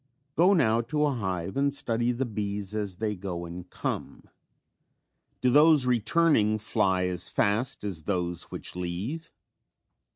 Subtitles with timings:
[0.35, 4.23] ]Go now to a hive and study the bees as they go and come.
[5.41, 9.31] Do those returning fly as fast as those which leave?